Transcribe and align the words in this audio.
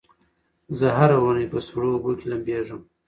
زه 0.79 0.87
هره 0.97 1.17
اونۍ 1.23 1.45
په 1.53 1.59
سړو 1.67 1.89
اوبو 1.93 2.11
کې 2.19 2.25
لمبېږم. 2.31 2.81